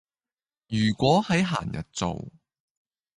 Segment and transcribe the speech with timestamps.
[0.67, 2.25] 如果喺閒日做